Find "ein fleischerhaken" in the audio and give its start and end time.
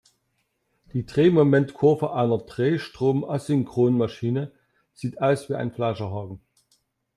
5.53-6.39